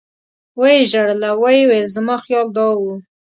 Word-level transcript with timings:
و 0.59 0.61
یې 0.73 0.79
ژړل 0.91 1.21
او 1.31 1.37
ویې 1.43 1.63
ویل 1.69 1.87
زما 1.95 2.15
خیال 2.23 2.47
دا 2.57 2.67
و. 2.79 2.81